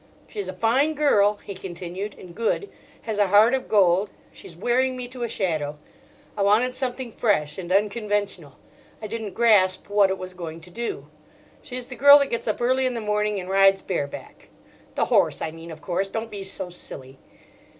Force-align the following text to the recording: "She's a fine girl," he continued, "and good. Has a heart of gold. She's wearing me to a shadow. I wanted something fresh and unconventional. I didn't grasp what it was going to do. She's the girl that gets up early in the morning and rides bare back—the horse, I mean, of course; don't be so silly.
"She's 0.27 0.47
a 0.49 0.53
fine 0.53 0.95
girl," 0.95 1.37
he 1.45 1.53
continued, 1.53 2.15
"and 2.17 2.33
good. 2.33 2.69
Has 3.03 3.19
a 3.19 3.27
heart 3.27 3.53
of 3.53 3.67
gold. 3.69 4.09
She's 4.33 4.55
wearing 4.55 4.97
me 4.97 5.07
to 5.09 5.21
a 5.21 5.29
shadow. 5.29 5.77
I 6.35 6.41
wanted 6.41 6.75
something 6.75 7.11
fresh 7.11 7.59
and 7.59 7.71
unconventional. 7.71 8.57
I 8.99 9.05
didn't 9.05 9.35
grasp 9.35 9.89
what 9.91 10.09
it 10.09 10.17
was 10.17 10.33
going 10.33 10.59
to 10.61 10.71
do. 10.71 11.05
She's 11.61 11.85
the 11.85 11.95
girl 11.95 12.17
that 12.17 12.31
gets 12.31 12.47
up 12.47 12.59
early 12.61 12.87
in 12.87 12.95
the 12.95 12.99
morning 12.99 13.39
and 13.39 13.47
rides 13.47 13.83
bare 13.83 14.07
back—the 14.07 15.05
horse, 15.05 15.39
I 15.39 15.51
mean, 15.51 15.69
of 15.69 15.81
course; 15.81 16.07
don't 16.07 16.31
be 16.31 16.41
so 16.41 16.71
silly. 16.71 17.19